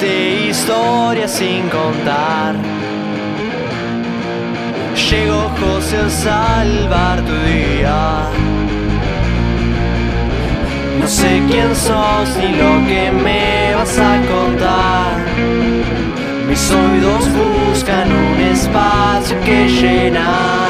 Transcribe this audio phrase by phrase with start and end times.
[0.00, 2.54] de historias sin contar.
[5.10, 8.22] Llegó José a salvar tu día.
[11.00, 15.12] No sé quién sos ni lo que me vas a contar.
[16.48, 20.66] Mis oídos buscan un espacio que llenar.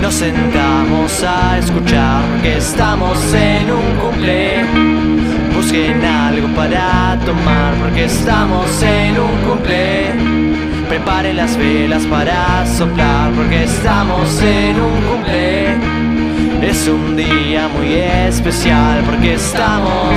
[0.00, 5.05] Nos sentamos a escuchar que estamos en un cumple.
[5.76, 10.10] Busquen algo para tomar porque estamos en un cumple.
[10.88, 15.76] Preparen las velas para soplar porque estamos en un cumple.
[16.62, 20.14] Es un día muy especial porque estamos,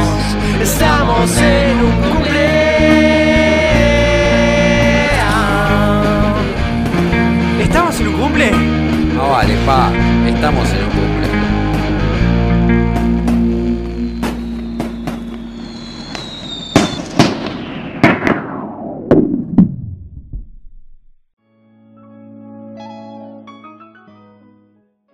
[0.62, 2.50] estamos en un cumple.
[7.62, 8.52] ¿Estamos en un cumple?
[9.14, 9.92] No vale, pa,
[10.26, 11.29] estamos en un cumple.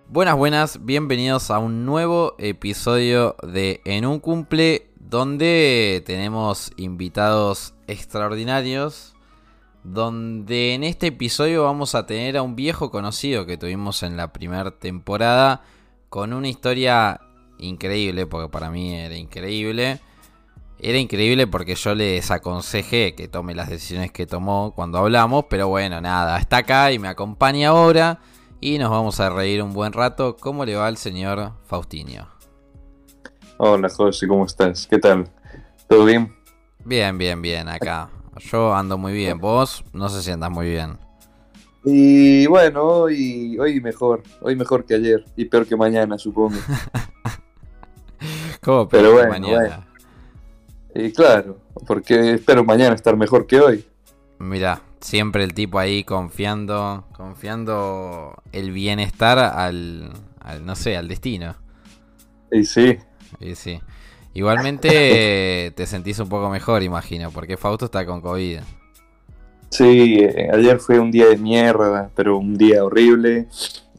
[0.08, 9.16] Buenas, buenas, bienvenidos a un nuevo episodio de En un cumple donde tenemos invitados extraordinarios,
[9.82, 14.32] donde en este episodio vamos a tener a un viejo conocido que tuvimos en la
[14.32, 15.64] primera temporada
[16.08, 17.20] con una historia
[17.58, 19.98] increíble, porque para mí era increíble.
[20.78, 25.66] Era increíble porque yo le desaconsejé que tome las decisiones que tomó cuando hablamos, pero
[25.66, 28.20] bueno, nada, está acá y me acompaña ahora
[28.60, 30.36] y nos vamos a reír un buen rato.
[30.36, 32.28] ¿Cómo le va al señor Faustinio?
[33.58, 34.86] Hola José, ¿cómo estás?
[34.86, 35.28] ¿Qué tal?
[35.88, 36.34] ¿Todo bien?
[36.84, 38.10] Bien, bien, bien, acá.
[38.38, 39.38] Yo ando muy bien.
[39.38, 40.98] Vos no sé si andas muy bien.
[41.84, 46.56] Y bueno, hoy, hoy mejor, hoy mejor que ayer y peor que mañana, supongo.
[48.60, 49.86] ¿Cómo Pero pero bueno, mañana?
[50.94, 53.86] Y claro, porque espero mañana estar mejor que hoy.
[54.38, 61.56] Mira, siempre el tipo ahí confiando, confiando el bienestar al, al no sé, al destino.
[62.50, 62.98] Y sí,
[63.40, 63.80] Y sí.
[64.34, 68.60] Igualmente te sentís un poco mejor, imagino, porque Fausto está con COVID.
[69.70, 73.48] sí, eh, ayer fue un día de mierda, pero un día horrible.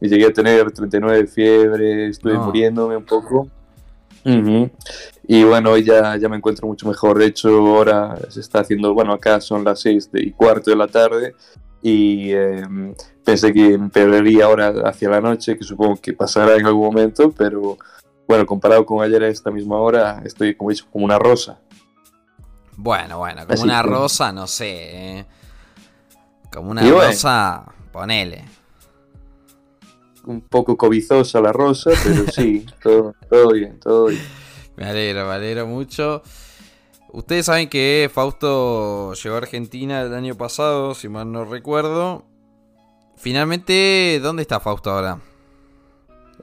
[0.00, 2.38] Y llegué a tener 39 de fiebre, estuve No.
[2.38, 3.50] muriéndome un poco.
[4.24, 7.18] Y bueno, hoy ya, ya me encuentro mucho mejor.
[7.18, 10.86] De hecho, ahora se está haciendo, bueno, acá son las 6 y cuarto de la
[10.88, 11.34] tarde
[11.82, 12.62] y eh,
[13.24, 17.76] pensé que empeoraría ahora hacia la noche, que supongo que pasará en algún momento, pero
[18.26, 21.58] bueno, comparado con ayer a esta misma hora, estoy como dicho, como una rosa.
[22.76, 25.18] Bueno, bueno, como Así una que- rosa, no sé.
[25.18, 25.26] ¿eh?
[26.52, 27.00] Como una bueno.
[27.06, 28.44] rosa, ponele.
[30.28, 34.20] Un poco cobizosa la rosa, pero sí, todo, todo bien, todo bien.
[34.76, 36.22] Me alegro, me alegro mucho.
[37.10, 42.26] Ustedes saben que Fausto llegó a Argentina el año pasado, si mal no recuerdo.
[43.16, 45.18] Finalmente, ¿dónde está Fausto ahora?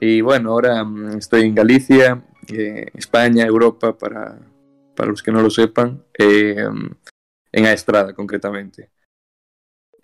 [0.02, 4.40] Y bueno, ahora mm, estoy en Galicia, eh, España, Europa, para,
[4.96, 6.68] para los que no lo sepan, eh,
[7.52, 8.90] en Aestrada concretamente.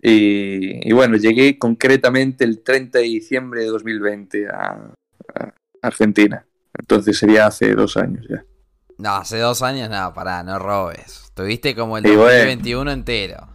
[0.02, 4.92] Y, y bueno, llegué concretamente el 30 de diciembre de 2020 a,
[5.34, 6.44] a Argentina.
[6.78, 8.44] Entonces sería hace dos años ya.
[8.98, 11.30] No, hace dos años, no, pará, no robes.
[11.34, 12.24] Tuviste como el Y bueno.
[12.26, 13.48] 2021 entero.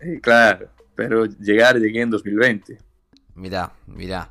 [0.00, 2.78] Y claro, pero llegar llegué en 2020.
[3.34, 4.30] Mirá, mirá.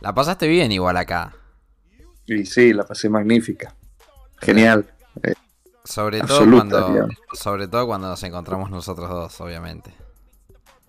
[0.00, 1.34] La pasaste bien igual acá.
[2.26, 3.74] Y sí, la pasé magnífica.
[4.40, 4.86] Genial.
[5.84, 6.88] Sobre todo Absoluta, cuando.
[6.88, 7.16] digamos.
[7.32, 9.92] Sobre todo cuando nos encontramos nosotros dos, obviamente.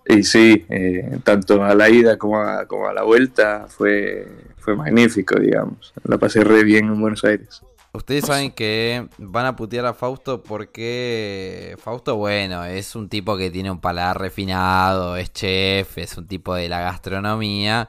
[0.06, 4.26] Y sí, eh, tanto a la ida como a, como a la vuelta fue,
[4.58, 5.92] fue magnífico, digamos.
[6.04, 7.62] La pasé re bien en Buenos Aires.
[7.92, 13.50] Ustedes saben que van a putear a Fausto porque Fausto, bueno, es un tipo que
[13.50, 17.88] tiene un paladar refinado, es chef, es un tipo de la gastronomía.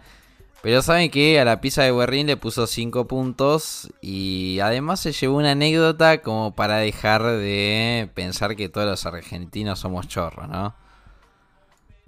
[0.64, 5.12] Pero saben que a la pizza de Guerrín le puso 5 puntos y además se
[5.12, 10.76] llevó una anécdota como para dejar de pensar que todos los argentinos somos chorros, ¿no?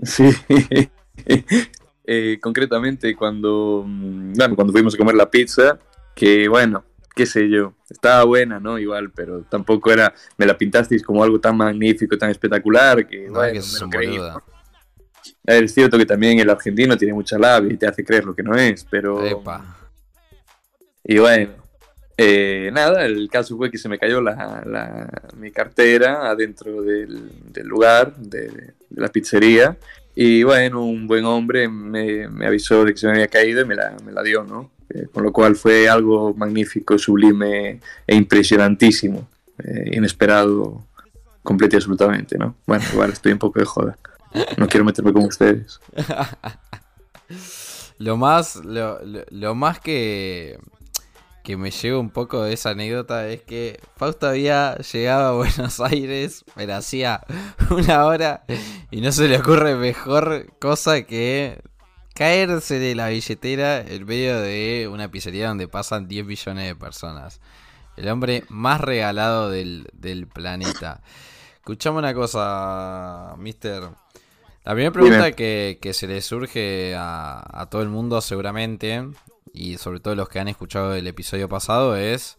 [0.01, 0.29] Sí.
[2.05, 5.79] Eh, concretamente cuando, mm, bueno, cuando fuimos a comer la pizza,
[6.13, 6.83] que bueno,
[7.15, 8.77] qué sé yo, estaba buena, ¿no?
[8.77, 13.35] Igual, pero tampoco era, me la pintasteis como algo tan magnífico, tan espectacular, que No,
[13.35, 14.31] bueno, que me sos lo un creí, boludo.
[14.31, 14.35] ¿no?
[14.35, 18.25] A ver, Es cierto que también el argentino tiene mucha labia y te hace creer
[18.25, 19.25] lo que no es, pero...
[19.25, 19.77] Epa.
[21.05, 21.53] Y bueno,
[22.17, 27.29] eh, nada, el caso fue que se me cayó la, la- mi cartera adentro del,
[27.51, 29.77] del lugar, de, la pizzería.
[30.15, 33.65] Y bueno, un buen hombre me, me avisó de que se me había caído y
[33.65, 34.69] me la, me la dio, ¿no?
[34.89, 39.27] Eh, con lo cual fue algo magnífico, sublime e impresionantísimo.
[39.63, 40.85] eh, inesperado,
[41.43, 42.55] completo y absolutamente, ¿no?
[42.67, 43.97] Bueno, igual estoy un poco de joda.
[44.57, 45.79] No quiero meterme con ustedes.
[47.99, 48.99] lo más, lo,
[49.29, 50.57] lo, más que,
[51.43, 55.79] que me lleva un poco de esa anécdota es que Fausto había llegado a Buenos
[55.81, 57.21] Aires, pero hacía
[57.69, 58.45] una hora
[58.89, 61.61] y no se le ocurre mejor cosa que
[62.15, 67.41] caerse de la billetera en medio de una pizzería donde pasan 10 millones de personas.
[67.97, 69.87] El hombre más regalado del,
[70.33, 71.01] planeta.
[71.55, 73.83] Escuchame una cosa, mister.
[74.63, 79.03] La primera pregunta que, se le surge a, todo el mundo seguramente,
[79.53, 82.37] y sobre todo los que han escuchado el episodio pasado, es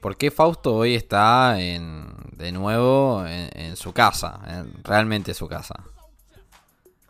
[0.00, 4.40] ¿por qué Fausto hoy está en, de nuevo en, su casa?
[4.46, 5.84] En, realmente su casa.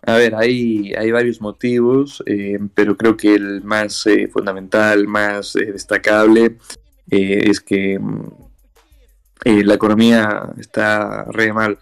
[0.07, 5.57] A ver, hay, hay varios motivos, eh, pero creo que el más eh, fundamental, más
[5.57, 6.59] eh, destacable,
[7.09, 8.31] es que mm,
[9.45, 11.79] la economía está re mal.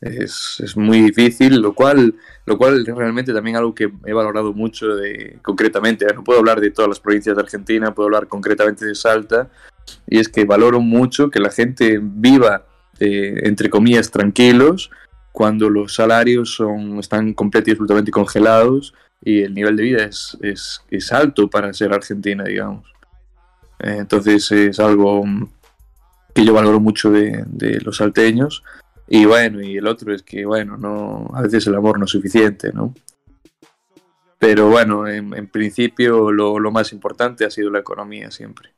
[0.00, 2.14] Es, es, muy difícil, lo cual,
[2.46, 6.06] lo cual es realmente también algo que he valorado mucho de, concretamente.
[6.14, 9.50] No puedo hablar de todas las provincias de Argentina, puedo hablar concretamente de Salta,
[10.06, 12.64] y es que valoro mucho que la gente viva,
[13.00, 14.90] entre comillas, tranquilos,
[15.32, 20.36] cuando los salarios son, están completamente y absolutamente congelados y el nivel de vida es,
[20.42, 22.92] es, es alto para ser Argentina, digamos.
[23.80, 25.24] Eh, entonces es algo
[26.34, 28.62] que yo valoro mucho de, de, los salteños.
[29.08, 32.10] Y bueno, y el otro es que, bueno, no, a veces el amor no es
[32.10, 32.94] suficiente, ¿no?
[34.38, 38.74] Pero bueno, en, en principio lo, lo, más importante ha sido la economía siempre.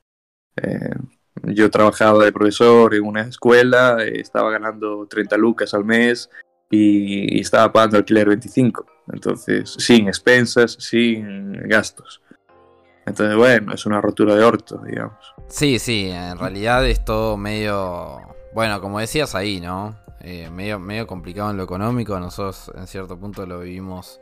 [0.56, 0.94] Eh,
[1.42, 6.30] yo trabajaba de profesor en una escuela, estaba ganando 30 lucas al mes
[6.70, 8.86] y, estaba pagando alquiler 25.
[9.12, 12.22] Entonces, sin expensas, sin gastos.
[13.06, 15.18] Entonces, bueno, es una rotura de orto, digamos.
[15.48, 18.20] Sí, sí, en realidad es todo medio,
[18.54, 19.96] bueno, como decías ahí, ¿no?
[20.20, 24.20] Eh, medio, medio complicado en lo económico, nosotros en cierto punto lo vivimos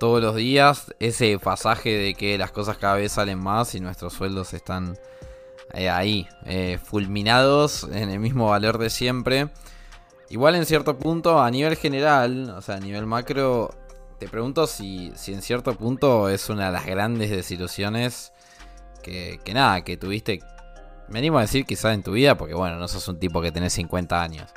[0.00, 4.14] todos los días, ese pasaje de que las cosas cada vez salen más y nuestros
[4.14, 4.98] sueldos están
[5.74, 9.48] eh, ahí, eh, fulminados en el mismo valor de siempre.
[10.28, 13.72] Igual en cierto punto, a nivel general, o sea, a nivel macro,
[14.18, 18.32] te pregunto si, si en cierto punto es una de las grandes desilusiones
[19.04, 20.40] que, que nada, que tuviste,
[21.08, 23.52] me animo a decir quizás en tu vida, porque bueno, no sos un tipo que
[23.52, 24.50] tenés 50 años.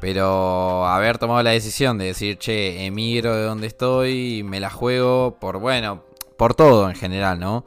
[0.00, 5.36] Pero haber tomado la decisión de decir, che, emigro de donde estoy, me la juego
[5.40, 6.04] por, bueno,
[6.36, 7.64] por todo en general, ¿no?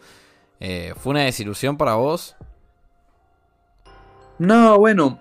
[0.60, 2.36] Eh, ¿Fue una desilusión para vos?
[4.40, 5.20] No, bueno,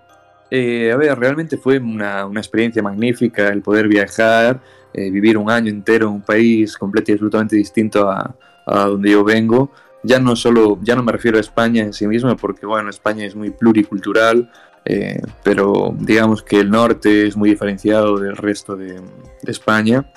[0.50, 4.60] eh, a ver, realmente fue una, una, experiencia magnífica el poder viajar,
[4.92, 8.34] eh, vivir un año entero en un país completamente y absolutamente distinto a,
[8.66, 9.70] donde yo vengo.
[10.02, 13.24] Ya no solo, ya no me refiero a España en sí misma, porque bueno, España
[13.24, 14.50] es muy pluricultural,
[14.84, 20.10] eh, pero digamos que el norte es muy diferenciado del resto de, de España.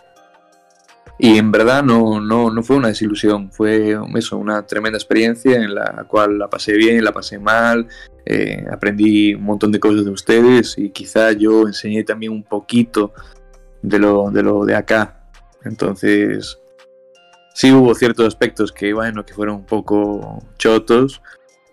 [1.19, 5.75] Y en verdad no, no, no, fue una desilusión, fue eso, una tremenda experiencia en
[5.75, 7.87] la cual la pasé bien, la pasé mal,
[8.25, 13.13] eh, aprendí un montón de cosas de ustedes y quizá yo enseñé también un poquito
[13.81, 15.29] de lo de, lo de acá.
[15.63, 16.59] Entonces,
[17.53, 21.21] sí hubo ciertos aspectos que, bueno, que fueron un poco chotos,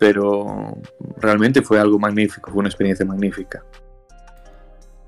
[0.01, 0.79] pero
[1.19, 3.63] realmente fue algo magnífico, fue una experiencia magnífica.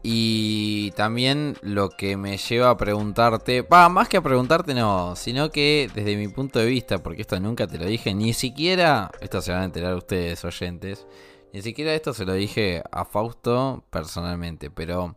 [0.02, 5.50] Y también lo que me lleva a preguntarte, va, más que a preguntarte no, sino
[5.50, 9.40] que desde mi punto de vista, porque esto nunca te lo dije, ni siquiera, esto
[9.40, 11.06] se van a enterar ustedes oyentes,
[11.54, 15.16] ni siquiera esto se lo dije a Fausto personalmente, pero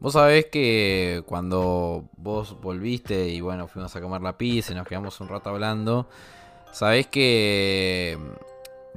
[0.00, 4.86] vos sabés que cuando vos volviste y bueno, fuimos a comer la pizza y nos
[4.86, 6.10] quedamos un rato hablando,
[6.72, 8.18] sabés que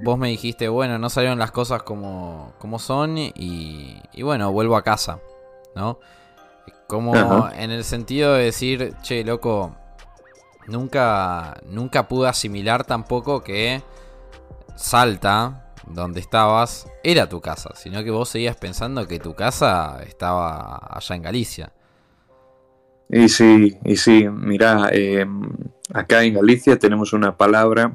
[0.02, 4.76] vos me dijiste, bueno, no salieron las cosas como, como son y, y bueno, vuelvo
[4.76, 5.20] a casa,
[5.76, 6.00] ¿no?
[6.88, 9.76] Como en el sentido de decir, che, loco,
[10.68, 13.82] nunca, nunca pude asimilar tampoco que
[14.76, 20.78] Salta, donde estabas, era tu casa, sino que vos seguías pensando que tu casa estaba
[20.90, 21.74] allá en Galicia.
[23.10, 25.26] Y sí, y sí, mira, eh,
[25.94, 27.92] acá en Galicia tenemos una palabra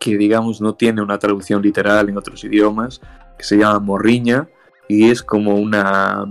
[0.00, 3.00] que digamos no tiene una traducción literal en otros idiomas,
[3.36, 4.48] que se llama morriña
[4.88, 6.24] y es como una,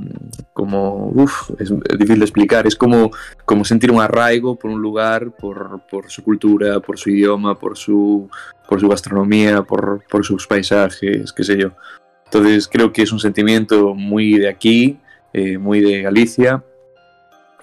[0.54, 3.12] como, uff, es difícil de explicar, es como,
[3.46, 7.78] como sentir un arraigo por un lugar, por, por su cultura, por su idioma, por
[7.78, 8.28] su,
[8.68, 11.72] por su gastronomía, por, por sus paisajes, qué sé yo.
[12.26, 15.00] Entonces creo que es un sentimiento muy de aquí,
[15.32, 16.64] eh, muy de Galicia,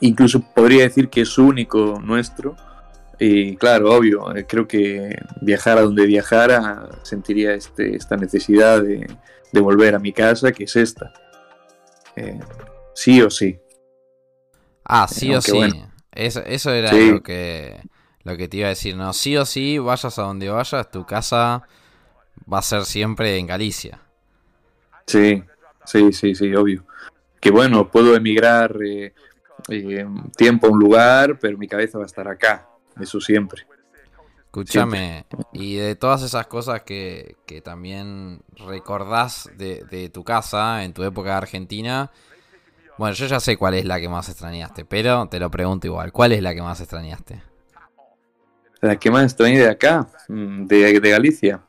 [0.00, 2.56] incluso podría decir que es único nuestro,
[3.18, 9.06] Y claro, obvio, eh, creo que viajar a donde viajara sentiría este, esta necesidad de,
[9.52, 11.12] de volver a mi casa, que es esta.
[12.14, 12.38] Eh,
[12.94, 13.58] sí o sí.
[14.84, 15.52] Ah, sí o sí.
[15.52, 15.90] bueno.
[16.12, 17.10] Eso, eso era Sí.
[17.10, 17.80] lo que
[18.22, 19.12] lo que te iba a decir, ¿no?
[19.12, 21.62] Sí o sí, vayas a donde vayas, tu casa
[22.52, 24.00] va a ser siempre en Galicia.
[25.06, 25.42] Sí,
[25.84, 26.84] sí, sí, sí, obvio.
[27.40, 29.14] Que bueno, puedo emigrar eh,
[29.68, 30.06] eh,
[30.36, 32.68] tiempo a un lugar, pero mi cabeza va a estar acá,
[33.00, 33.66] eso siempre.
[34.46, 40.94] Escúchame, y de todas esas cosas que, que también recordás de, de tu casa en
[40.94, 42.10] tu época de Argentina,
[42.96, 46.10] bueno, yo ya sé cuál es la que más extrañaste, pero te lo pregunto igual,
[46.10, 47.42] ¿cuál es la que más extrañaste?
[48.80, 51.60] La que más extrañé de acá, mm, de, de Galicia,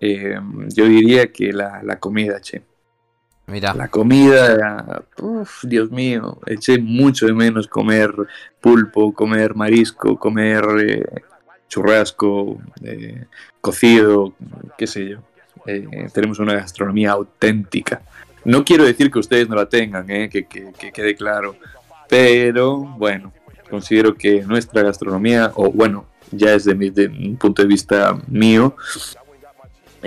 [0.00, 0.38] eh,
[0.68, 2.62] yo diría que la, la comida, che.
[3.48, 8.12] Mira, La comida, uff, Dios mío, eché mucho de menos comer
[8.60, 11.04] pulpo, comer marisco, comer eh,
[11.68, 13.24] churrasco, eh,
[13.60, 14.34] cocido,
[14.76, 15.18] qué sé yo.
[15.64, 18.02] Eh, tenemos una gastronomía auténtica.
[18.44, 21.54] No quiero decir que ustedes no la tengan, eh, que, que- que quede claro,
[22.08, 23.32] pero bueno,
[23.70, 28.16] considero que nuestra gastronomía, o bueno, ya es de, mi, de un punto de vista
[28.28, 28.76] mío,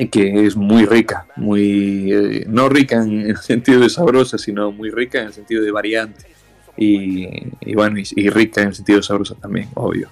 [0.08, 4.90] que es muy rica, muy eh, no rica en el sentido de sabrosa, sino muy
[4.92, 6.26] rica en el sentido de variante.
[6.78, 7.28] Y,
[7.60, 10.10] y bueno, y, y rica en el sentido de sabrosa también, obvio.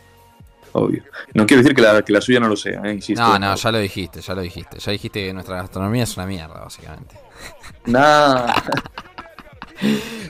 [0.74, 1.03] Obvio.
[1.34, 3.22] No quiero decir que la, que la suya no lo sea, eh, insisto.
[3.24, 6.25] no, no, ya lo dijiste, ya lo dijiste, ya dijiste que nuestra gastronomía es una
[6.25, 7.15] mierda, básicamente.
[7.86, 8.53] Nah.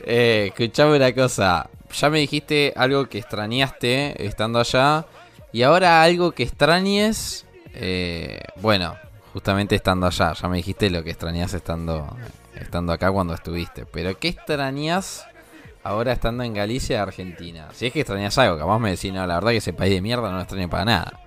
[0.05, 1.69] Eh, escuchame una cosa.
[1.93, 5.05] Ya me dijiste algo que extrañaste estando allá.
[5.53, 7.45] Y ahora algo que extrañes.
[7.73, 8.95] eh, bueno,
[9.37, 10.33] justamente estando allá.
[10.33, 12.07] Ya me dijiste lo que extrañas estando,
[12.59, 13.85] estando acá cuando estuviste.
[13.85, 15.27] Pero ¿qué extrañas
[15.83, 17.67] ahora estando en Galicia, Argentina?
[17.73, 20.01] Si es que extrañas algo, capaz me decís, no, la verdad que ese país de
[20.01, 21.19] mierda no lo extraño para nada.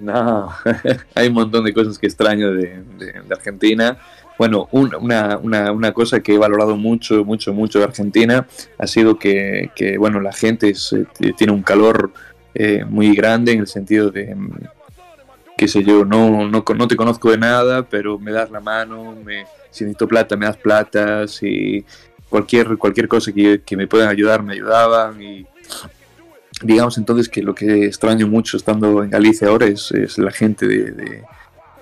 [0.00, 0.50] No,
[1.14, 2.82] hay un montón de cosas que extraño de,
[3.30, 3.98] Argentina.
[4.36, 8.86] Bueno, un- una, una- una cosa que he valorado mucho, mucho, mucho de Argentina ha
[8.88, 12.12] sido que, bueno, la gente es, eh, tiene un calor
[12.52, 14.34] eh, muy grande en el sentido de,
[15.58, 19.14] qué sé yo, no, no, no te conozco de nada, pero me das la mano,
[19.24, 21.84] me, si necesito plata, me das plata, si
[22.30, 25.44] cualquier, cualquier cosa que, que me puedan ayudar, me ayudaban y
[26.62, 30.66] digamos entonces que lo que extraño mucho estando en Galicia ahora es, es la gente
[30.66, 31.22] de, de-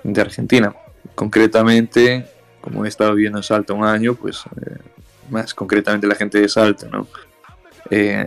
[0.03, 0.73] de Argentina.
[1.15, 2.25] Concretamente,
[2.61, 4.77] como he estado viviendo en Salta un año, pues eh,
[5.29, 7.07] más concretamente la gente de Salta, ¿no?
[7.89, 8.25] Eh,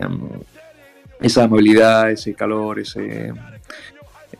[1.19, 3.33] esa amabilidad, ese calor, ese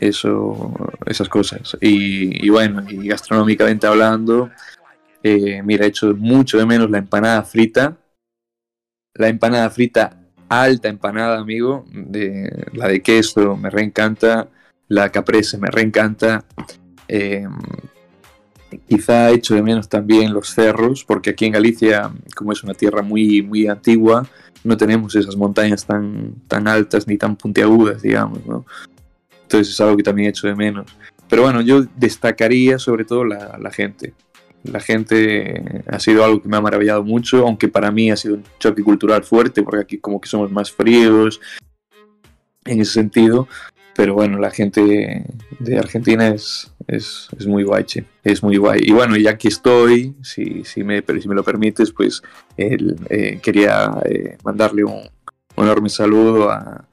[0.08, 0.74] eso,
[1.06, 1.76] esas cosas.
[1.80, 4.50] Y, y bueno, y gastronómicamente hablando,
[5.22, 7.96] eh, mira, he hecho mucho de menos la empanada frita.
[9.14, 10.18] La empanada frita
[10.60, 14.48] alta empanada, amigo, de la de queso me reencanta,
[14.88, 16.44] la caprese me reencanta.
[17.08, 17.46] Eh,
[18.88, 23.02] quizá echo de menos también los cerros, porque aquí en Galicia, como es una tierra
[23.02, 24.26] muy, muy antigua,
[24.64, 28.64] no tenemos esas montañas tan, tan altas ni tan puntiagudas, digamos, ¿no?
[29.52, 30.86] Entonces es algo que también echo de menos.
[31.28, 34.14] Pero bueno, yo destacaría sobre todo la, la gente.
[34.64, 38.36] La gente ha sido algo que me ha maravillado mucho, aunque para mí ha sido
[38.36, 41.38] un choque cultural fuerte, porque aquí como que somos más fríos
[42.64, 43.46] en ese sentido.
[43.94, 45.26] Pero bueno, la gente
[45.58, 48.80] de Argentina es, es, es muy guay, che, es muy guay.
[48.84, 52.22] Y bueno, ya que estoy, si, si, me, si me lo permites, pues
[52.56, 55.02] el, eh, quería eh, mandarle un,
[55.56, 56.88] un enorme saludo a,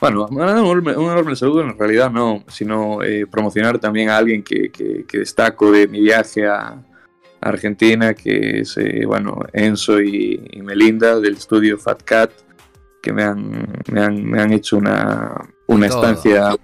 [0.00, 4.42] bueno, un enorme, un enorme saludo en realidad no, sino eh, promocionar también a alguien
[4.42, 6.80] que, que, que, destaco de mi viaje a
[7.40, 12.30] Argentina, que es, eh, bueno, Enzo y, y, Melinda del estudio Fat Cat,
[13.02, 15.34] que me han, me han, me han hecho una,
[15.66, 16.56] una estancia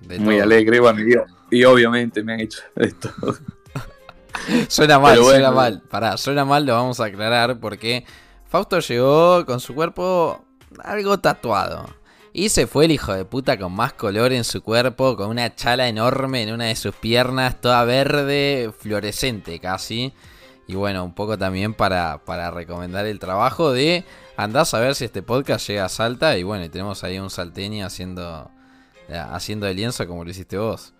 [0.00, 0.44] de muy todo.
[0.44, 2.60] alegre, bueno, y, y, obviamente me han hecho
[3.00, 3.36] todo.
[4.68, 8.04] suena mal, bueno, suena mal, pará, suena mal, lo vamos a aclarar porque
[8.46, 10.44] Fausto llegó con su cuerpo
[10.82, 11.86] algo tatuado.
[12.36, 15.54] Y se fue el hijo de puta con más color en su cuerpo, con una
[15.54, 20.12] chala enorme en una de sus piernas, toda verde, fluorescente casi.
[20.66, 24.02] Y bueno, un poco también para, para recomendar el trabajo de
[24.36, 26.36] andás a ver si este podcast llega a Salta.
[26.36, 28.50] Y bueno, tenemos ahí un salteño haciendo,
[29.08, 30.92] haciendo de lienzo como lo hiciste vos.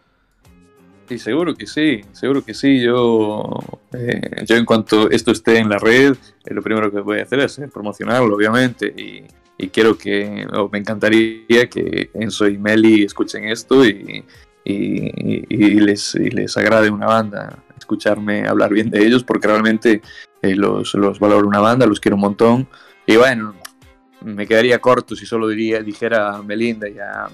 [1.09, 2.81] Sí, seguro que sí, seguro que sí.
[2.81, 3.59] Yo,
[3.93, 6.13] eh, yo en cuanto esto esté en la red,
[6.45, 8.87] eh, lo primero que voy a hacer es promocionarlo, obviamente.
[8.87, 9.25] Y,
[9.57, 14.25] y quiero que, oh, me encantaría que Enzo y Meli escuchen esto y,
[14.65, 20.03] y, y, les, y les agrade una banda, escucharme hablar bien de ellos, porque realmente
[20.43, 22.69] eh, los, los valoro una banda, los quiero un montón.
[23.07, 23.55] Y bueno,
[24.23, 27.29] me quedaría corto si solo diría, dijera a Melinda y a,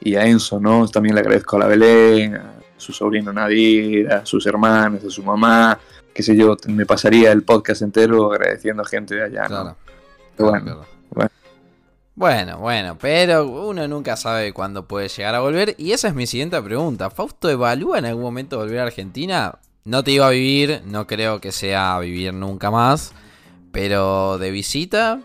[0.00, 0.86] y a Enzo, ¿no?
[0.88, 5.22] También le agradezco a la Belén, a su sobrino Nadir, a sus hermanos, a su
[5.22, 5.78] mamá,
[6.14, 9.48] qué sé yo, me pasaría el podcast entero agradeciendo a gente de allá, ¿no?
[9.48, 9.76] Claro.
[10.36, 10.93] Pero bueno, claro.
[12.14, 12.58] Bueno.
[12.58, 15.74] Bueno, pero uno nunca sabe cuándo puede llegar a volver.
[15.78, 17.10] Y esa es mi siguiente pregunta.
[17.10, 19.58] ¿Fausto evalúa en algún momento volver a Argentina?
[19.84, 23.12] No te iba a vivir, no creo que sea vivir nunca más.
[23.72, 25.20] Pero de visita,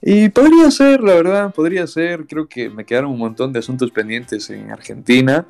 [0.00, 2.26] Y podría ser, la verdad, podría ser.
[2.26, 5.46] Creo que me quedaron un montón de asuntos pendientes en Argentina.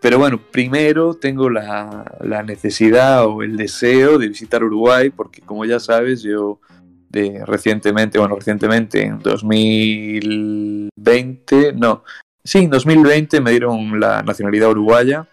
[0.00, 5.64] Pero bueno, primero tengo la, la necesidad o el deseo de visitar Uruguay, porque como
[5.64, 6.60] ya sabes, yo
[7.08, 12.04] de recientemente, bueno, recientemente en 2020, no,
[12.44, 15.26] sí, en 2020 me dieron la nacionalidad uruguaya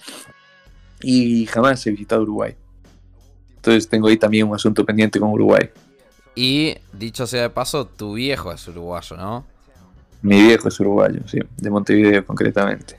[1.02, 2.56] y jamás he visitado Uruguay.
[3.56, 5.70] Entonces tengo ahí también un asunto pendiente con Uruguay.
[6.36, 9.46] y dicho sea de paso, tu viejo es uruguayo, ¿no?
[10.22, 12.96] Mi viejo es uruguayo, sí, de Montevideo concretamente.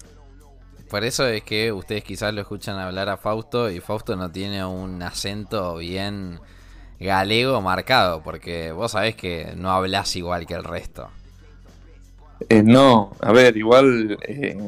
[0.89, 4.65] Por eso es que ustedes quizás lo escuchan hablar a Fausto y Fausto no tiene
[4.65, 6.39] un acento bien
[7.01, 11.09] galego marcado, porque vos sabés que no hablas igual que el resto.
[12.51, 14.59] Eh, no, a ver, igual eh,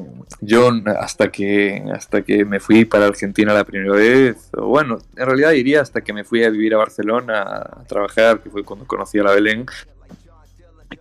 [0.40, 5.26] yo hasta que hasta que me fui para Argentina la primera vez, o bueno, en
[5.26, 8.86] realidad diría hasta que me fui a vivir a Barcelona a trabajar, que fue cuando
[8.86, 9.66] conocí a la Belén,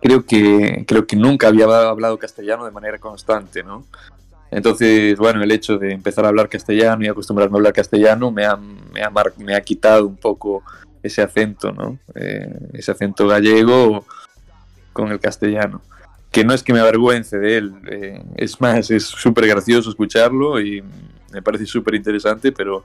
[0.02, 3.86] creo que creo que nunca había hablado castellano de manera constante, ¿no?
[4.50, 8.44] Entonces, bueno, el hecho de empezar a hablar castellano y acostumbrarme a hablar castellano me
[8.44, 10.62] ha, me ha, me ha quitado un poco
[11.02, 11.98] ese acento, ¿no?
[12.14, 14.04] Eh, ese acento gallego
[14.92, 15.82] con el castellano.
[16.30, 20.60] Que no es que me avergüence de él, eh, es más, es súper gracioso escucharlo
[20.60, 20.82] y
[21.32, 22.84] me parece súper interesante, pero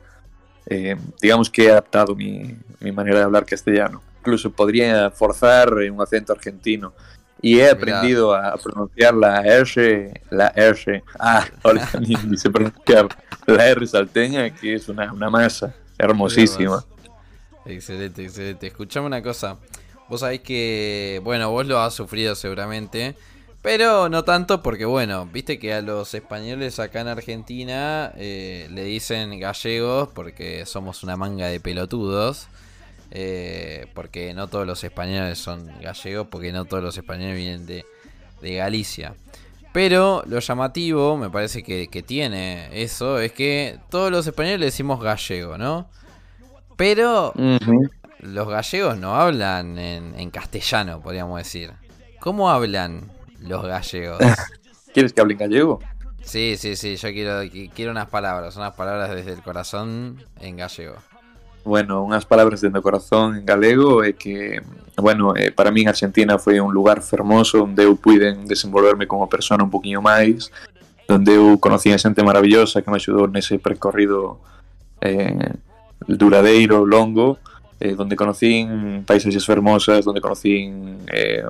[0.65, 4.01] eh, digamos que he adaptado mi, mi manera de hablar castellano.
[4.19, 6.93] Incluso podría forzar un acento argentino.
[7.41, 11.03] Y he aprendido a pronunciar la R, la R.
[11.19, 13.09] Ah, ahora ni, sé pronunciar
[13.45, 16.85] la R salteña, que es una, una masa hermosísima.
[17.65, 18.67] Excelente, excelente.
[18.67, 19.57] Escuchame una cosa.
[20.09, 23.15] Vos sabés que, bueno, vos lo has sufrido seguramente,
[23.61, 28.83] pero no tanto porque, bueno, viste que a los españoles acá en Argentina eh, le
[28.83, 32.47] dicen gallegos porque somos una manga de pelotudos.
[33.11, 37.85] eh, porque no todos los españoles son gallegos, porque no todos los españoles vienen de,
[38.41, 39.15] de Galicia.
[39.73, 44.65] Pero lo llamativo, me parece que, que tiene eso, es que todos los españoles le
[44.67, 45.89] decimos gallego, ¿no?
[46.75, 47.89] Pero Ujú.
[48.19, 51.71] los gallegos no hablan en, en castellano, podríamos decir.
[52.19, 54.19] ¿Cómo hablan los gallegos?
[54.93, 55.79] ¿Quieres que hable en gallego?
[56.23, 60.55] Sí, sí, sí, yo quiero, qui- quiero unas palabras, unas palabras desde el corazón en
[60.57, 60.95] gallego.
[61.65, 64.59] Bueno, unhas palabras dentro do corazón en galego é que,
[64.99, 69.63] bueno, eh, para min Argentina foi un lugar fermoso onde eu puiden desenvolverme como persona
[69.63, 70.51] un poquinho máis,
[71.07, 74.43] onde eu conocí a xente maravillosa que me axudou nese percorrido
[74.99, 75.55] eh,
[76.07, 77.39] duradeiro, longo,
[77.79, 81.43] eh, donde conocín paisaxes fermosas, donde conocín eh,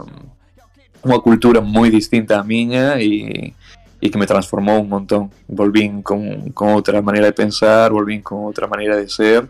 [1.03, 3.51] unha cultura moi distinta á miña e,
[3.99, 5.29] e que me transformou un montón.
[5.47, 9.45] Volvín con, con outra maneira de pensar, volvín con outra maneira de ser,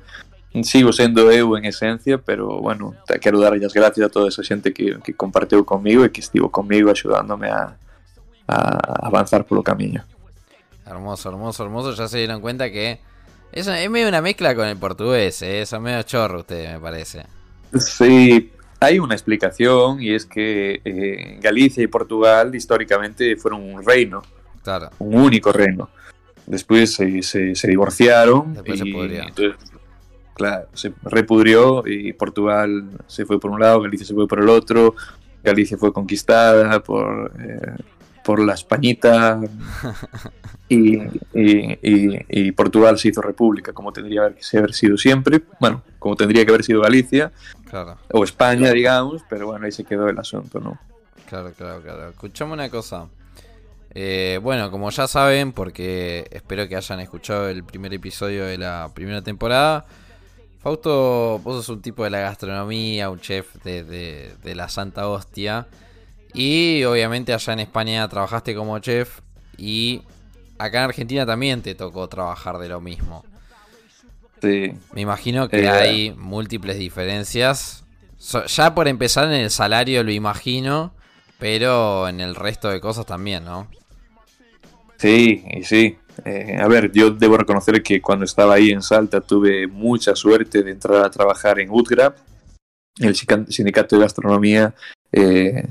[0.62, 4.44] sigo sendo eu en esencia, pero bueno, te quero dar as gracias a toda esa
[4.44, 7.74] xente que, que comparteu comigo e que estivo comigo axudándome a,
[8.46, 8.58] a
[9.10, 10.06] avanzar polo camiño.
[10.86, 11.94] Hermoso, hermoso, hermoso.
[11.94, 13.00] Ya se dieron cuenta que
[13.54, 15.66] es, es medio una mezcla con el portugués, ¿eh?
[15.66, 17.26] son medio chorro ustedes, me parece.
[17.78, 24.22] Sí, hay una explicación y es que eh, Galicia y Portugal históricamente fueron un reino,
[24.64, 25.90] Claro, un único reino.
[26.46, 29.24] Después se, se, se divorciaron Después se y pudrió.
[29.24, 29.56] entonces,
[30.34, 34.50] claro, se repudrió y Portugal se fue por un lado, Galicia se fue por el
[34.50, 34.96] otro,
[35.44, 37.76] Galicia fue conquistada por, eh,
[38.24, 39.40] por la Españita
[40.70, 40.96] y,
[41.34, 46.16] y- y- y Portugal se hizo república como tendría que haber sido siempre, bueno, como
[46.16, 47.32] tendría que haber sido Galicia
[47.70, 50.80] claro, o España, digamos, pero bueno, ahí se quedó el asunto, ¿no?
[51.28, 52.10] claro, claro, claro.
[52.10, 53.08] Escuchame una cosa.
[53.96, 58.90] Eh, bueno, como ya saben, porque espero que hayan escuchado el primer episodio de la
[58.94, 59.86] primera temporada,
[60.62, 65.08] Fausto, vos sos un tipo de la gastronomía, un chef de, de- de la Santa
[65.10, 65.68] Hostia.
[66.34, 69.20] Y obviamente allá en España trabajaste como chef
[69.58, 70.02] y
[70.58, 73.24] acá en Argentina también te tocó trabajar de lo mismo.
[74.42, 77.84] Sí, Me imagino que Eh, hay múltiples diferencias.
[78.18, 80.94] So- ya por empezar en el salario lo imagino,
[81.40, 83.68] pero en el resto de cosas también, ¿no?
[84.98, 85.98] sí, y sí.
[86.26, 90.62] Eh, a ver, yo debo reconocer que cuando estaba ahí en Salta tuve mucha suerte
[90.62, 92.18] de entrar a trabajar en UTGRAP,
[93.00, 94.74] el sindicato de gastronomía.
[95.12, 95.64] eh,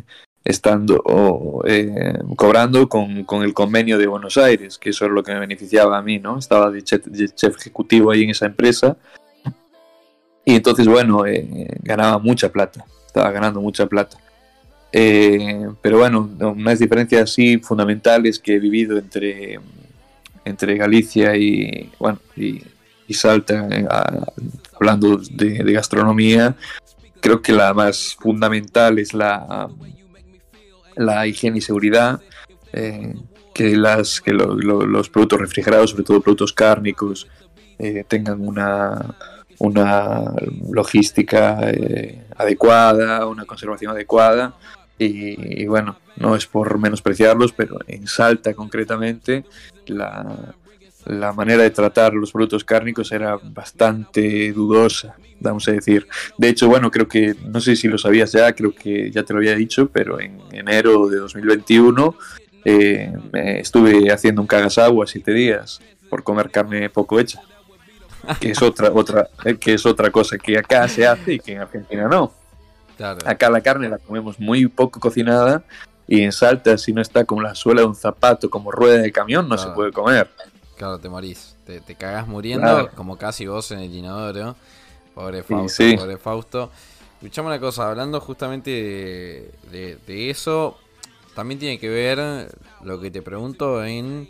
[0.44, 5.32] estando eh, cobrando con, con, el convenio de Buenos Aires, que eso es lo que
[5.32, 6.38] me beneficiaba a mí, ¿no?
[6.38, 7.06] Estaba de chef,
[7.58, 8.96] ejecutivo ahí en esa empresa
[10.44, 14.18] y entonces, bueno, eh, ganaba mucha plata, estaba ganando mucha plata.
[14.90, 19.58] Eh, pero bueno, unas diferencias así fundamentales que he vivido entre,
[20.44, 22.62] entre Galicia y, bueno, y,
[23.14, 23.68] Salta,
[24.72, 26.56] hablando de gastronomía,
[27.20, 29.68] creo que la más fundamental es la,
[30.96, 32.20] la higiene y seguridad,
[32.72, 33.14] eh,
[33.54, 37.28] que, las, que los productos refrigerados, sobre todo productos cárnicos,
[37.78, 39.16] eh, tengan una,
[39.58, 40.32] una
[40.70, 44.54] logística eh, adecuada, una conservación adecuada.
[44.98, 49.44] Y, bueno, no es por menospreciarlos, pero en Salta concretamente
[49.86, 50.54] la,
[51.06, 56.06] la manera de tratar los productos cárnicos era bastante dudosa, vamos a decir.
[56.38, 59.32] De hecho, bueno, creo que, no sé si lo sabías ya, creo que ya te
[59.32, 62.14] lo había dicho, pero en enero de 2021
[62.64, 67.40] eh, estuve haciendo un cagasagua siete días por comer carne poco hecha.
[68.40, 71.54] Que es otra, otra, eh, que es otra cosa que acá se hace y que
[71.54, 72.32] en Argentina no.
[73.24, 75.64] Acá la carne la comemos muy poco cocinada
[76.06, 79.10] y en Salta si no está como la suela de un zapato, como rueda de
[79.10, 80.28] camión, no se puede comer.
[80.76, 81.56] Claro, te morís.
[81.64, 84.56] Te, te cagás muriendo, como casi vos en el inodoro.
[85.14, 86.70] Pobre Fausto, pobre Fausto.
[87.14, 90.76] Escuchame una cosa, hablando justamente de, eso,
[91.36, 94.28] también tiene que ver lo que te pregunto en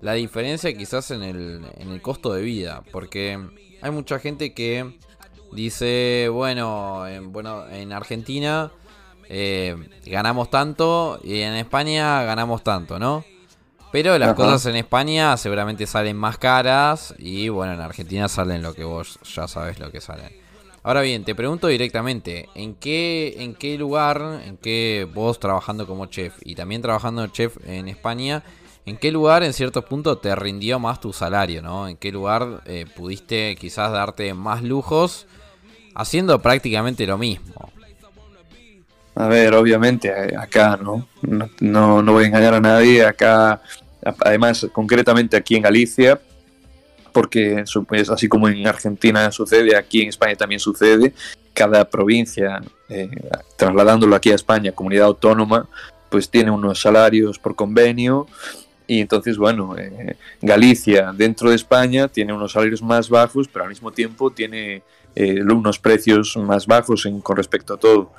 [0.00, 2.82] la diferencia quizás en el, en el costo de vida.
[2.90, 3.38] Porque
[3.82, 4.96] hay mucha gente que
[5.52, 8.72] dice, bueno, en, bueno, en Argentina
[9.28, 9.76] eh,
[10.06, 13.24] ganamos tanto y en España ganamos tanto, ¿no?
[13.92, 18.74] Pero las cosas en España seguramente salen más caras y bueno, en Argentina salen lo
[18.74, 20.30] que vos ya sabes lo que salen.
[20.82, 26.06] Ahora bien, te pregunto directamente, ¿en qué, en qué lugar, en qué vos trabajando como
[26.06, 28.44] chef y también trabajando chef en España,
[28.84, 31.88] en qué lugar en cierto punto te rindió más tu salario, ¿no?
[31.88, 35.26] ¿En qué lugar eh, pudiste quizás darte más lujos
[35.96, 37.72] haciendo prácticamente lo mismo?
[39.16, 41.08] A ver, obviamente eh, acá, ¿no?
[41.22, 43.62] No, no, voy a engañar a nadie, acá
[44.20, 46.20] además concretamente aquí en Galicia,
[47.12, 51.14] porque es así como en Argentina sucede, aquí en España también sucede,
[51.54, 53.08] cada provincia, eh,
[53.56, 55.66] trasladándolo aquí a España, comunidad autónoma,
[56.10, 58.26] pues tiene unos salarios por convenio
[58.86, 63.70] y entonces, bueno, eh, Galicia dentro de España tiene unos salarios más bajos, pero al
[63.70, 64.82] mismo tiempo tiene
[65.14, 68.12] eh, unos precios más bajos en, con respecto a todo.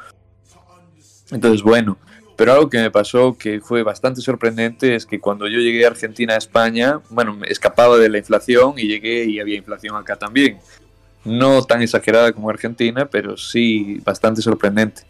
[1.31, 1.97] Entonces, bueno,
[2.37, 5.89] pero algo que me pasó que fue bastante sorprendente es que cuando yo llegué a
[5.89, 10.15] Argentina a España, bueno, me escapaba de la inflación y llegué y había inflación acá
[10.15, 10.59] también.
[11.25, 15.01] No tan exagerada como Argentina, pero sí bastante sorprendente.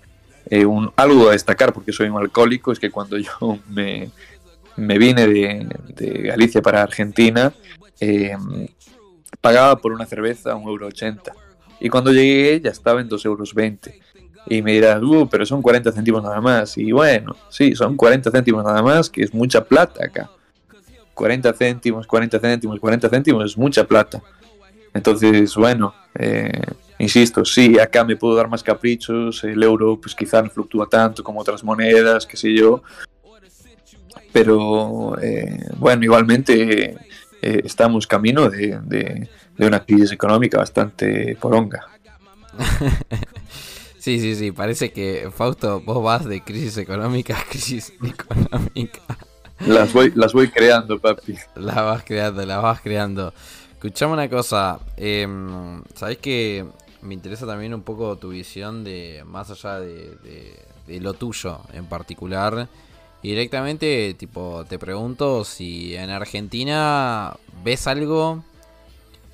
[0.49, 4.10] Eh, un, algo a destacar, porque soy un alcohólico, es que cuando yo me,
[4.77, 7.51] me vine de, Galicia para Argentina,
[7.99, 8.38] eh,
[9.41, 11.34] pagaba por una cerveza un euro ochenta.
[11.80, 13.99] Y cuando llegué ya estaba en dos euros veinte.
[14.49, 16.77] Y me dirás, uh, pero son 40 céntimos nada más.
[16.77, 20.29] Y bueno, sí, son 40 céntimos nada más, que es mucha plata acá.
[21.13, 24.21] 40 céntimos, 40 céntimos, 40 céntimos es mucha plata.
[24.93, 26.62] Entonces, bueno, eh,
[26.99, 31.23] insisto, sí, acá me puedo dar más caprichos, el euro pues quizá no fluctúa tanto
[31.23, 32.83] como otras monedas, qué sé yo.
[34.31, 36.97] Pero eh, bueno, igualmente
[37.41, 41.88] eh, estamos camino de, de, de una crisis económica bastante poronga.
[44.08, 49.02] Sí, sí, sí, parece que Fausto, vos vas de crisis económica a crisis económica.
[49.60, 51.36] Las voy, las voy creando, papi.
[51.56, 53.34] Las vas creando, las vas creando.
[53.74, 55.28] Escuchame una cosa, eh,
[55.93, 56.65] sabés que
[57.02, 60.56] me interesa también un poco tu visión de más allá de,
[60.88, 62.70] lo tuyo en particular.
[63.22, 68.41] Y directamente, tipo, te pregunto si en Argentina ves algo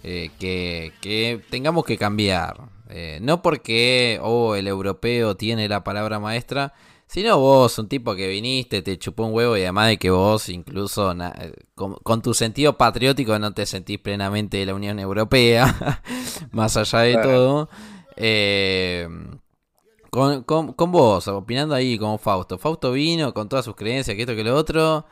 [0.01, 2.73] eh, que, que tengamos que cambiar.
[2.95, 6.75] Eh, no porque, oh, el europeo tiene la palabra maestra,
[7.07, 10.47] sino vos, un tipo que viniste, te chupó un huevo y además de que vos,
[10.47, 15.75] incluso eh, con, tu sentido patriótico, no te sentís plenamente de la Unión Europea,
[16.51, 17.67] más allá de todo.
[18.15, 19.09] Eh,
[20.11, 22.59] con, con, vos, opinando ahí como Fausto.
[22.59, 25.07] Fausto vino con todas sus creencias, que esto, que lo otro.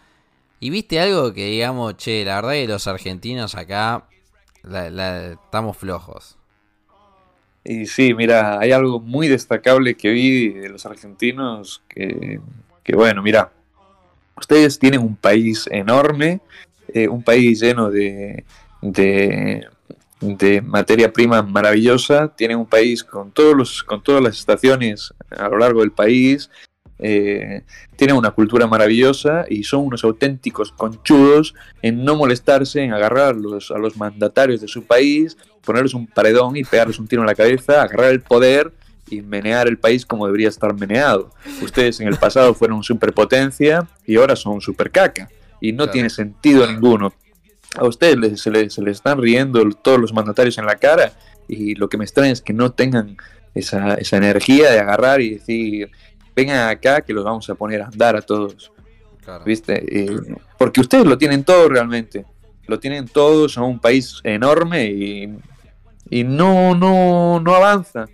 [0.59, 4.07] Y viste algo que digamos, che, la verdad que los argentinos acá
[4.63, 6.37] estamos flojos.
[7.63, 12.39] Y sí, mira, hay algo muy destacable que vi de los argentinos que,
[12.93, 13.51] bueno, mira,
[14.35, 16.41] ustedes tienen un país enorme,
[16.87, 18.43] eh, un país lleno de,
[18.81, 19.67] de,
[20.63, 25.59] materia prima maravillosa, tienen un país con, todos los, con todas las estaciones a lo
[25.59, 26.49] largo del país,
[27.01, 27.63] eh,
[27.95, 33.33] tienen una cultura maravillosa y son unos auténticos conchudos en no molestarse en agarrar a
[33.33, 35.35] los, a los mandatarios de su país,
[35.65, 38.71] ponerles un paredón y pegarles un tiro en la cabeza, agarrar el poder
[39.09, 41.31] y menear el país como debería estar meneado.
[41.61, 45.27] Ustedes en el pasado fueron superpotencia y ahora son supercaca
[45.59, 47.13] y no tiene sentido ninguno.
[47.75, 51.13] A ustedes se les, se les están riendo todos los mandatarios en la cara
[51.47, 53.17] y lo que me extraña es que no tengan
[53.55, 55.91] esa, esa energía de agarrar y decir
[56.35, 58.71] vengan acá que los vamos a poner a andar a todos.
[59.45, 59.85] ¿Viste?
[60.57, 62.25] porque ustedes lo tienen todo realmente.
[62.67, 65.37] Lo tienen todo, son un país enorme y,
[66.09, 68.05] y no, no, no avanza.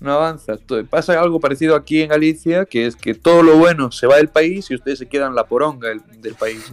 [0.00, 0.54] No avanza.
[0.90, 4.28] Pasa algo parecido aquí en Galicia, que es que todo lo bueno se va del
[4.28, 6.72] país y ustedes se quedan la poronga del, país.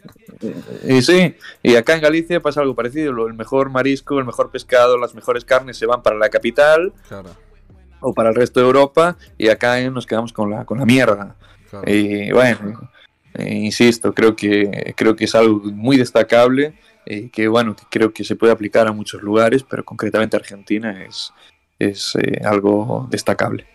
[0.88, 3.26] y sí, y acá en Galicia pasa algo parecido.
[3.26, 6.92] El mejor marisco, el mejor pescado, las mejores carnes se van para la capital.
[7.08, 7.30] Claro
[8.04, 11.34] o para el resto de Europa y acá nos quedamos con la, con la mierda.
[11.86, 12.90] Y bueno,
[13.34, 16.74] eh, insisto, creo que, creo que es algo muy destacable
[17.06, 21.32] y que bueno, creo que se puede aplicar a muchos lugares, pero concretamente Argentina es,
[21.78, 23.66] es eh, algo destacable.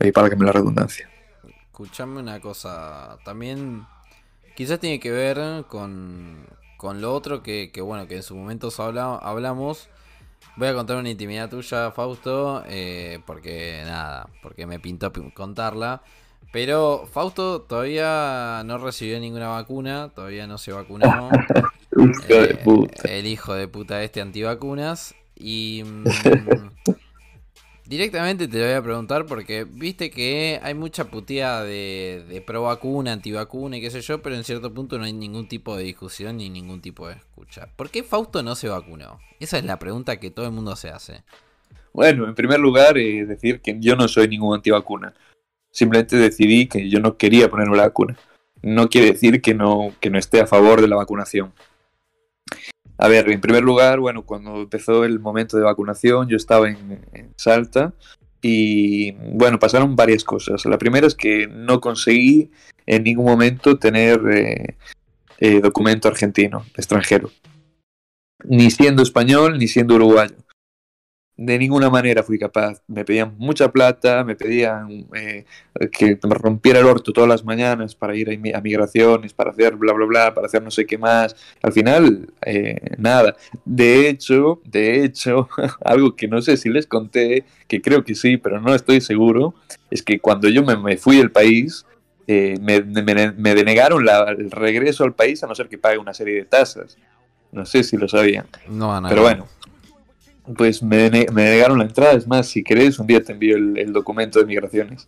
[0.00, 1.08] Y para que me la redundancia.
[1.66, 3.86] Escuchame una cosa, también
[4.56, 8.70] quizás tiene que ver con, con lo otro que, que, bueno, que en su momento
[8.78, 9.88] habla, hablamos
[10.56, 16.02] Voy a contar una intimidad tuya, Fausto, eh, porque nada, porque me pintó contarla.
[16.52, 21.30] Pero Fausto todavía no recibió ninguna vacuna, todavía no se vacunó.
[22.28, 22.64] Eh,
[23.04, 25.16] el hijo de puta este antivacunas.
[25.34, 26.04] Y mm,
[27.88, 33.14] Directamente te lo voy a preguntar porque viste que hay mucha puteada de, pro vacuna,
[33.14, 36.36] antivacuna y qué sé yo, pero en cierto punto no hay ningún tipo de discusión
[36.36, 37.70] ni ningún tipo de escucha.
[37.76, 39.20] ¿Por qué Fausto no se vacunó?
[39.40, 41.22] Esa es la pregunta que todo el mundo se hace.
[41.94, 45.14] Bueno, en primer lugar, eh, decir que yo no soy ningún antivacuna.
[45.70, 48.18] Simplemente decidí que yo no quería ponerme la vacuna.
[48.60, 51.54] No quiere decir que no, que no esté a favor de la vacunación.
[52.98, 57.32] A ver, en primer lugar, bueno, cuando empezó el momento de vacunación, yo estaba en,
[57.36, 57.94] Salta
[58.42, 60.64] y bueno, pasaron varias cosas.
[60.66, 62.50] La primera es que no conseguí
[62.86, 64.76] en ningún momento tener eh,
[65.38, 67.30] eh, documento argentino, extranjero.
[68.44, 70.34] Ni siendo español, ni siendo uruguayo
[71.38, 72.82] de ninguna manera fui capaz.
[72.88, 75.44] Me pedían mucha plata, me pedían eh,
[75.92, 79.92] que me rompiera el orto todas las mañanas para ir a, migraciones, para hacer bla,
[79.92, 81.36] bla, bla, para hacer no sé qué más.
[81.62, 83.36] Al final, eh, nada.
[83.64, 85.48] De hecho, de hecho,
[85.84, 89.54] algo que no sé si les conté, que creo que sí, pero no estoy seguro,
[89.92, 91.86] es que cuando yo me, fui del país,
[92.26, 94.04] eh, me, denegaron
[94.36, 96.98] el regreso al país a no ser que pague una serie de tasas.
[97.52, 98.46] No sé si lo sabían.
[98.68, 99.46] No, no, pero bueno
[100.56, 102.12] pues me, negaron la entrada.
[102.12, 105.06] Es más, si querés, un día te envío el, documento de migraciones.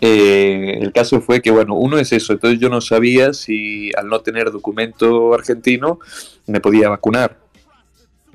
[0.00, 2.32] Eh, el caso fue que, bueno, uno es eso.
[2.32, 5.98] Entonces yo no sabía si al no tener documento argentino
[6.46, 7.38] me podía vacunar.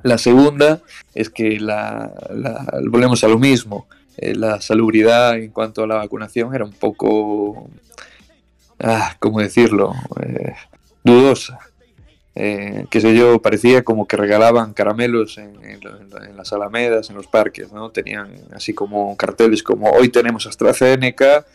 [0.01, 0.81] La segunda
[1.13, 2.11] es que la,
[2.89, 3.87] volvemos a lo mismo.
[4.17, 7.69] Eh, la salubridad en cuanto a la vacunación era un poco,
[8.79, 9.93] ah, ¿cómo decirlo?
[10.21, 10.53] Eh,
[11.03, 11.68] dudosa
[12.35, 15.59] eh, qué sé yo, parecía como que regalaban caramelos en,
[16.35, 17.89] las alamedas, en los parques, ¿no?
[17.89, 21.45] Tenían así como carteles como hoy tenemos AstraZeneca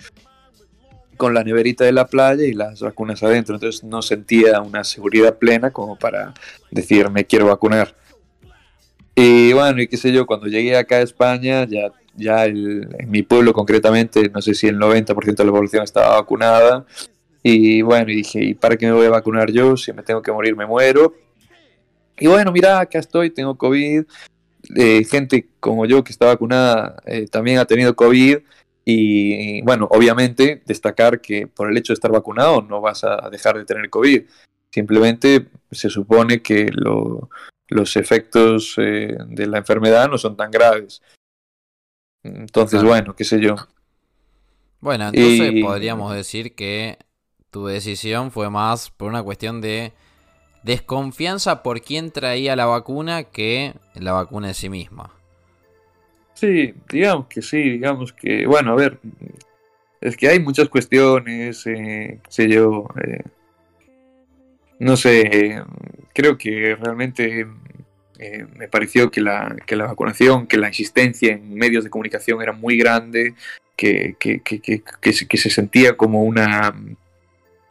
[1.17, 5.39] con la neverita de la playa y las vacunas adentro, entonces no sentía una seguridad
[5.39, 6.35] plena como para
[6.71, 7.95] decir me quiero vacunar.
[9.15, 13.23] Y bueno, y qué sé yo, cuando llegué acá a España, ya, ya en mi
[13.23, 16.85] pueblo concretamente, no sé si el 90% de la población estaba vacunada,
[17.47, 19.77] y bueno, y dije, ¿y para qué me voy a vacunar yo?
[19.77, 21.15] Si me tengo que morir, me muero.
[22.19, 24.05] Y bueno, mira, acá estoy, tengo COVID.
[24.75, 28.39] Eh, gente como yo que está vacunada eh, también ha tenido COVID.
[28.87, 33.59] Y bueno, obviamente destacar que por el hecho de estar vacunado no vas a dejar
[33.59, 34.23] de tener COVID.
[34.71, 36.71] Simplemente se supone que
[37.69, 41.03] los efectos eh, de la enfermedad no son tan graves.
[42.23, 43.57] Entonces, bueno, qué sé yo.
[44.81, 46.97] Bueno, entonces podríamos decir que
[47.55, 49.93] tu decisión fue más por una cuestión de
[50.65, 55.13] desconfianza por quién traía la vacuna que la vacuna en sí misma.
[56.35, 58.99] Sí, digamos que sí, digamos que, bueno, a ver,
[60.01, 63.23] es que hay muchas cuestiones, eh, sé yo, eh,
[64.81, 65.63] no sé,
[66.13, 67.47] creo que realmente
[68.19, 72.43] eh, me pareció que la, que la vacunación, que la insistencia en medios de comunicación
[72.43, 73.35] era muy grande,
[73.77, 76.75] que, que, que, que se sentía como una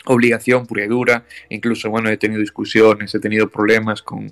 [0.05, 1.25] obligación pura y dura.
[1.49, 4.31] Incluso, bueno, he tenido discusiones, he tenido problemas con,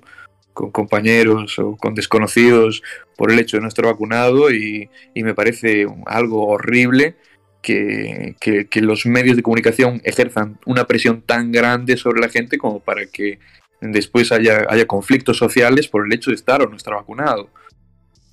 [0.52, 2.82] compañeros o con desconocidos
[3.16, 7.16] por el hecho de no estar vacunado y, me parece algo horrible
[7.62, 12.58] que, que, que los medios de comunicación ejerzan una presión tan grande sobre la gente
[12.58, 13.38] como para que
[13.80, 17.48] después haya, haya conflictos sociales por el hecho de estar o no estar vacunado.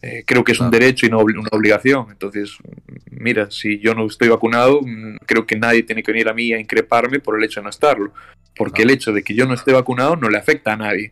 [0.01, 2.07] Eh, creo que es un derecho y no una obligación.
[2.09, 2.57] Entonces,
[3.11, 6.53] mira, si yo no estoy vacunado, mm, creo que nadie tiene que venir a mí
[6.53, 8.13] a increparme por el hecho de no estarlo.
[8.55, 11.11] Porque el hecho de que yo no esté vacunado no le afecta a nadie.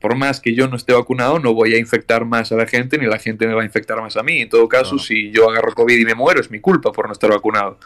[0.00, 2.96] Por más que yo no esté vacunado, no voy a infectar más a la gente,
[2.96, 4.40] ni la gente me va a infectar más a mí.
[4.40, 5.04] En todo caso, Claro.
[5.04, 7.78] si yo agarro COVID y me muero, es mi culpa por no estar vacunado.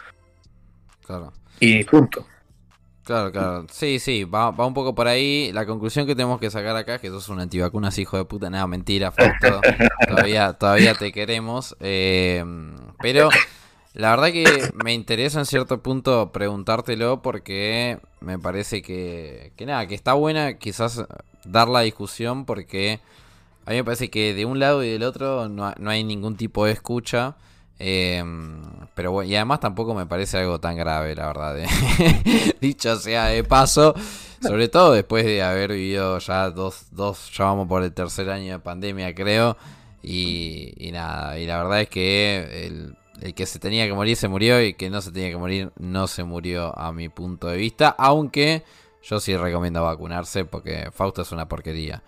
[1.05, 1.33] Claro.
[1.59, 2.25] Y punto.
[3.05, 3.67] Claro, claro.
[3.71, 5.51] Sí, sí, va, va un poco por ahí.
[5.53, 8.49] La conclusión que tenemos que sacar acá es que sos un antivacunas, hijo de puta.
[8.49, 9.61] Nada, mentira, Fausto.
[10.07, 11.75] todavía, todavía te queremos.
[11.79, 12.43] eh,
[12.99, 13.29] pero
[13.93, 19.87] la verdad que me interesa en cierto punto preguntártelo porque me parece que, que nada,
[19.87, 21.05] que está buena quizás
[21.45, 22.99] dar la discusión porque
[23.65, 26.35] a mí me parece que de un lado y del otro no, no hay ningún
[26.37, 27.35] tipo de escucha.
[27.79, 28.23] Eh,
[28.93, 31.59] pero y además tampoco me parece algo tan grave, la verdad.
[31.59, 32.55] eh.
[32.61, 33.93] Dicho sea de paso,
[34.41, 38.53] sobre todo después de haber vivido ya dos, dos, ya vamos por el tercer año
[38.53, 39.57] de pandemia, creo.
[40.01, 44.27] Y, nada, y la verdad es que el, el que se tenía que morir se
[44.27, 47.57] murió y que no se tenía que morir no se murió a mi punto de
[47.57, 47.95] vista.
[47.97, 48.63] Aunque
[49.01, 52.03] yo sí recomiendo vacunarse porque Fausto es una porquería.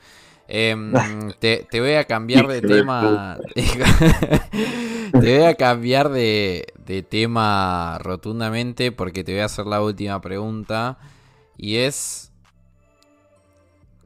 [0.48, 0.94] Em,
[1.40, 3.38] te, te voy a cambiar de tema.
[3.56, 10.22] te voy a cambiar de, de tema rotundamente porque te voy a hacer la última
[10.22, 10.98] pregunta.
[11.58, 12.32] Y es.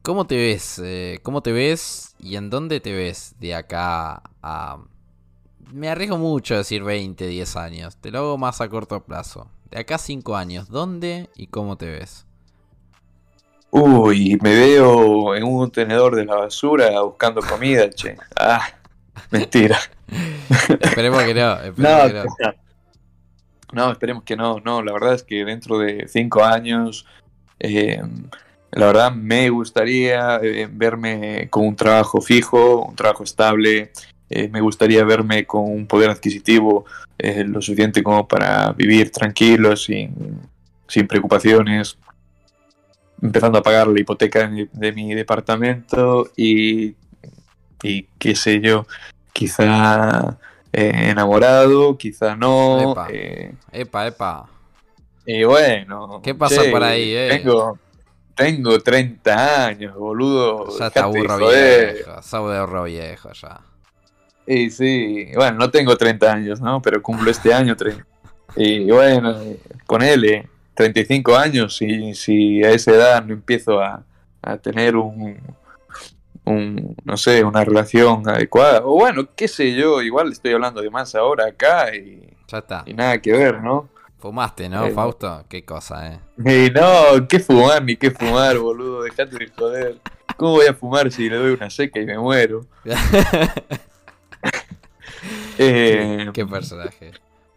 [0.01, 0.81] ¿Cómo te ves?
[0.83, 4.79] eh, ¿Cómo te ves y en dónde te ves de acá a...
[5.71, 7.97] Me arriesgo mucho a decir 20, 10 años.
[7.97, 9.47] Te lo hago más a corto plazo.
[9.69, 12.25] De acá a 5 años, ¿dónde y cómo te ves?
[13.71, 18.17] Uy, me veo en un tenedor de la basura buscando comida, che.
[18.35, 18.61] Ah,
[19.29, 19.79] mentira.
[20.81, 21.53] Esperemos que no.
[21.61, 22.53] Esperemos No, que no.
[23.85, 24.59] no, esperemos que no.
[24.59, 27.05] No, la verdad es que dentro de cinco años,
[27.59, 28.01] eh,
[28.71, 33.91] la verdad me gustaría eh, verme con un trabajo fijo, un trabajo estable.
[34.29, 36.85] eh, me gustaría verme con un poder adquisitivo
[37.17, 40.39] eh, lo suficiente como para vivir tranquilo, sin,
[40.87, 41.97] sin preocupaciones,
[43.21, 46.95] empezando a pagar la hipoteca de mi, de mi departamento y,
[47.83, 48.85] y qué sé yo,
[49.33, 50.37] quizá
[50.73, 52.91] eh, enamorado, quizá no.
[52.93, 53.07] Epa.
[53.11, 54.49] eh, Epa, epa.
[55.25, 56.21] y bueno.
[56.23, 57.29] ¿Qué pasa por ahí, eh?
[57.41, 57.77] Tengo,
[58.35, 60.77] tengo 30 años, boludo.
[60.79, 62.21] Ya te aburro viejo.
[62.21, 63.59] Se aburro viejo ya.
[64.47, 66.81] Y sí, bueno, no tengo 30 años, ¿no?
[66.81, 68.05] Pero cumplo este año 30.
[68.55, 74.03] Y bueno, eh, ponele 35 años y si a esa edad no empiezo a,
[74.41, 75.37] a tener un,
[76.45, 80.89] un, no sé, una relación adecuada, o bueno, qué sé yo, igual estoy hablando de
[80.89, 82.83] más ahora acá y, Ya está.
[82.85, 83.89] y nada que ver, ¿no?
[84.19, 85.45] Fumaste, ¿no, Eh, Fausto?
[85.49, 86.19] Qué cosa, eh.
[86.37, 89.97] Y no, qué fumar ni qué fumar, boludo, dejate de joder.
[90.37, 92.65] ¿Cómo voy a fumar si le doy una seca y me muero?
[95.57, 97.11] Eh, Qué personaje.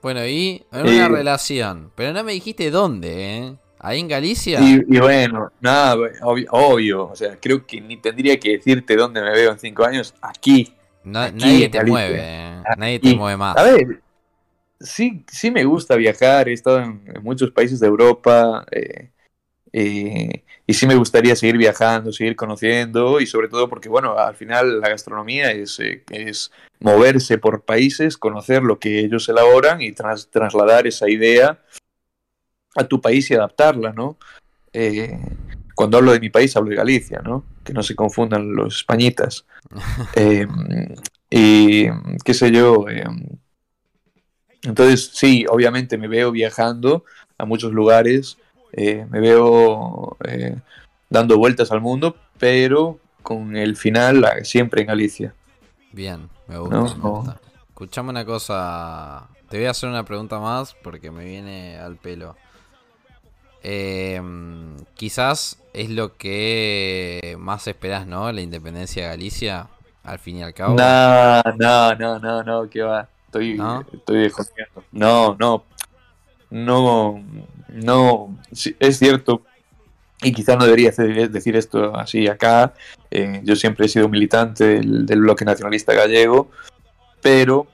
[0.05, 1.91] Bueno, y en Eh, una relación.
[1.95, 3.57] Pero no me dijiste dónde, ¿eh?
[3.79, 4.61] ¿Ahí en Galicia?
[4.61, 9.21] Y, y bueno, nada, obvio, obvio, o sea, creo que ni tendría que decirte dónde
[9.23, 10.73] me veo en cinco años, aquí.
[11.05, 11.91] No- aquí nadie te Galicia.
[11.91, 12.63] mueve, ¿eh?
[12.77, 13.57] Nadie te mueve más.
[13.57, 14.03] A ver,
[14.81, 19.11] sí, sí me gusta viajar, he estado en, en muchos países de Europa, eh,
[19.77, 24.37] eh, y sí me gustaría seguir viajando, seguir conociendo, y sobre todo porque, bueno, al
[24.37, 29.91] final la gastronomía es, eh, es moverse por países, conocer lo que ellos elaboran y
[29.91, 31.61] tras- trasladar esa idea
[32.77, 34.17] a tu país y adaptarla, ¿no?
[34.73, 35.19] Eh,
[35.75, 37.45] cuando hablo de mi país hablo de Galicia, ¿no?
[37.65, 39.45] Que no se confundan los españitas.
[41.37, 41.89] Y
[42.25, 42.87] qué sé yo.
[44.63, 47.05] entonces, sí, obviamente me veo viajando
[47.39, 48.39] a muchos lugares,
[48.77, 50.57] eh, me veo eh,
[51.09, 55.35] dando vueltas al mundo, pero con el final ah, siempre en Galicia.
[55.93, 57.11] Bien, me gusta, No, me no.
[57.11, 57.41] gusta.
[57.69, 59.29] Escuchame una cosa.
[59.49, 62.37] Te voy a hacer una pregunta más porque me viene al pelo.
[63.63, 64.21] Eh,
[64.95, 68.31] quizás es lo que más esperás, ¿no?
[68.31, 69.69] La independencia de Galicia,
[70.03, 70.75] al fin y al cabo.
[70.77, 73.09] No, no, no, no, no, que va.
[73.27, 73.85] Estoy, ¿No?
[73.93, 74.31] estoy.
[74.93, 75.65] No, no,
[76.51, 77.25] no,
[77.75, 78.39] no.
[78.79, 79.43] es cierto.
[80.23, 82.73] Y quizá no debería hacer- decir esto así acá.
[83.11, 86.51] eh, yo siempre he sido militante del, bloque nacionalista gallego,
[87.21, 87.67] pero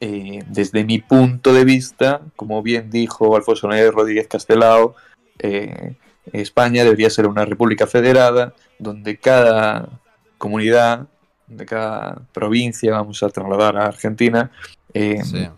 [0.00, 4.94] eh, desde mi punto de vista, como bien dijo Alfonso Ney Rodríguez Castelao,
[5.38, 5.94] eh,
[6.32, 9.88] España debería ser una república federada donde cada
[10.36, 11.06] comunidad,
[11.46, 14.50] de cada provincia, vamos a trasladar a Argentina,
[14.94, 15.48] eh, Sí.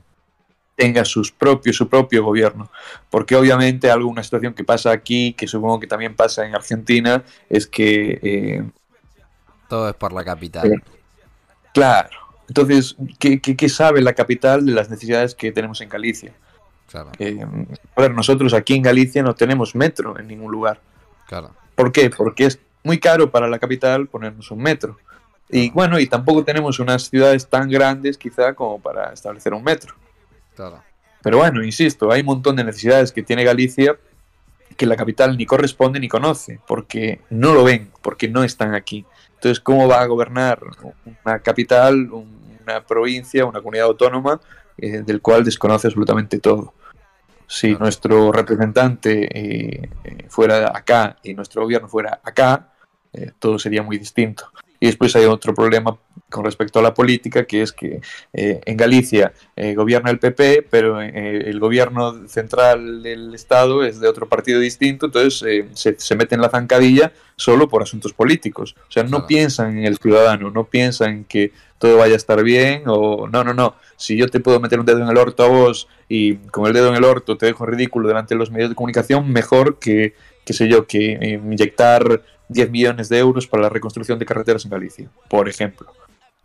[0.81, 2.71] Tenga sus propios, su propio gobierno.
[3.11, 7.23] Porque obviamente algo, una situación que pasa aquí, que supongo que también pasa en Argentina,
[7.51, 8.19] es que...
[8.23, 8.63] Eh,
[9.69, 10.83] Todo es por la capital.
[11.75, 12.17] claro.
[12.49, 16.33] Entonces, ¿qué, ¿qué, qué, sabe la capital de las necesidades que tenemos en Galicia?
[16.91, 17.13] Claro.
[17.19, 17.47] Eh,
[17.95, 20.81] bueno, nosotros aquí en Galicia no tenemos metro en ningún lugar.
[21.29, 21.51] Claro.
[21.75, 22.09] ¿Por qué?
[22.09, 24.97] Porque es muy caro para la capital ponernos un metro.
[25.51, 29.95] Y bueno, y tampoco tenemos unas ciudades tan grandes quizá como para establecer un metro.
[30.61, 30.83] Claro.
[31.23, 33.97] Pero bueno, insisto, hay un montón de necesidades que tiene Galicia
[34.77, 39.05] que la capital ni corresponde ni conoce, porque no lo ven, porque no están aquí.
[39.35, 40.61] Entonces, ¿cómo va a gobernar
[41.25, 44.41] una capital, una provincia, una comunidad autónoma
[44.77, 46.75] eh, del cual desconoce absolutamente todo?
[47.47, 47.85] Si claro.
[47.85, 49.91] nuestro representante eh,
[50.29, 52.69] fuera acá y nuestro gobierno fuera acá,
[53.15, 54.53] eh, todo sería muy distinto.
[54.79, 55.99] Y después hay otro problema
[56.31, 58.01] con respecto a la política, que es que
[58.33, 64.01] eh, en Galicia eh, gobierna el PP, pero eh, el gobierno central del Estado es
[64.01, 68.13] de otro partido distinto, entonces eh, se, se, mete en la zancadilla solo por asuntos
[68.13, 68.75] políticos.
[68.89, 69.27] O sea, no claro.
[69.27, 73.45] piensan en el ciudadano, no piensan en que todo vaya a estar bien, o no,
[73.45, 73.75] no, no.
[73.97, 76.73] Si yo te puedo meter un dedo en el orto a vos y con el
[76.73, 80.15] dedo en el orto te dejo ridículo delante de los medios de comunicación, mejor que,
[80.45, 84.71] qué sé yo, que inyectar 10 millones de euros para la reconstrucción de carreteras en
[84.71, 85.93] Galicia, por ejemplo.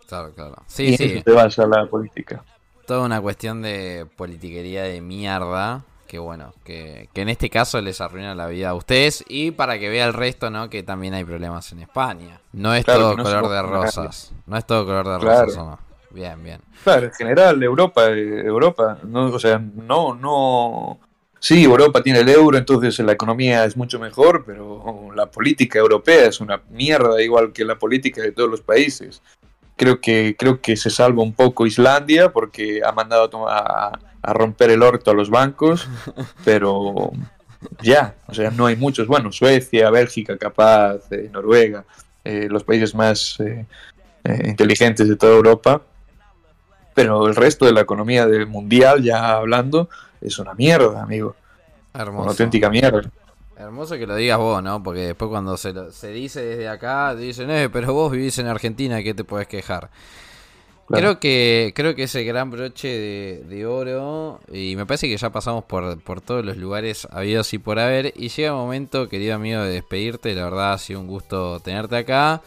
[0.08, 0.56] Claro, claro.
[0.68, 1.22] Sí, y sí.
[1.24, 2.44] te vas a la política.
[2.86, 5.84] Toda una cuestión de politiquería de mierda.
[6.08, 9.24] Que bueno, que, que, en este caso les arruina la vida a ustedes.
[9.28, 10.70] Y para que vea el resto, ¿no?
[10.70, 12.40] Que también hay problemas en España.
[12.54, 14.32] No es claro, todo no color de rosas.
[14.46, 15.46] No es todo color de claro.
[15.46, 15.80] rosas, ¿o no?
[16.12, 16.62] Bien, bien.
[16.84, 21.00] Claro, en general, Europa, Europa, no, o sea, no, no.
[21.40, 26.28] Sí, Europa tiene el euro, entonces la economía es mucho mejor, pero la política europea
[26.28, 29.22] es una mierda, igual que la política de todos los países
[29.76, 34.72] creo que creo que se salva un poco Islandia porque ha mandado a, a, romper
[34.72, 35.88] el orto a los bancos,
[36.46, 37.12] pero
[37.82, 39.08] ya, o sea, no hay muchos.
[39.08, 41.86] Bueno, Suecia, Bélgica, capaz, eh, Noruega,
[42.24, 43.66] eh, los países más eh,
[44.46, 45.82] inteligentes de toda Europa,
[46.94, 49.90] pero el resto de la economía del mundial, ya hablando,
[50.22, 51.36] es una mierda, amigo.
[51.94, 52.24] Hermoso.
[52.24, 53.10] Una auténtica mierda.
[53.58, 54.84] Hermoso que lo digas vos, ¿no?
[54.84, 58.48] Porque después cuando se, lo, se dice desde acá, dicen, eh, pero vos vivís en
[58.48, 59.90] Argentina, ¿qué te puedes quejar?
[60.88, 61.02] Claro.
[61.02, 65.32] Creo que creo que ese gran broche de, de, oro, y me parece que ya
[65.32, 69.36] pasamos por, por todos los lugares habidos y por haber, y llega el momento, querido
[69.36, 72.44] amigo, de despedirte, la verdad ha sido un gusto tenerte acá.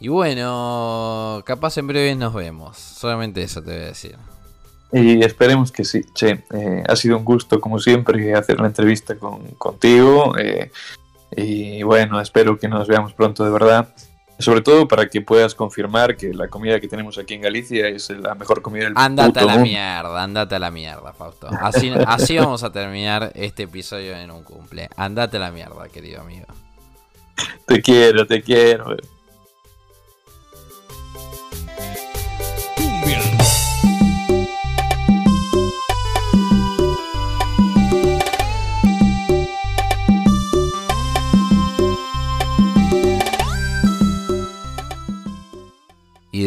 [0.00, 4.16] Y bueno, capaz en breve nos vemos, solamente eso te voy a decir.
[4.92, 6.02] Y esperemos que sí.
[6.14, 10.36] Che, eh, ha sido un gusto, como siempre, hacer la entrevista con, contigo.
[10.38, 10.70] Eh,
[11.36, 13.94] y bueno, espero que nos veamos pronto de verdad.
[14.38, 18.08] Sobre todo para que puedas confirmar que la comida que tenemos aquí en Galicia es
[18.08, 19.68] la mejor comida del Andate puto a la mundo.
[19.68, 21.48] mierda, andate a la mierda, Fausto.
[21.60, 24.88] Así, así vamos a terminar este episodio en un cumple.
[24.96, 26.46] Andate a la mierda, querido amigo.
[27.66, 28.96] Te quiero, te quiero.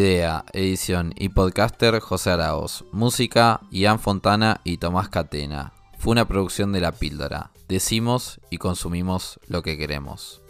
[0.04, 2.84] Idea, edición y podcaster José Araos.
[2.92, 5.72] Música Ian Fontana y Tomás Catena.
[5.98, 7.52] Fue una producción de La Píldora.
[7.70, 10.43] Decimos y consumimos lo que queremos.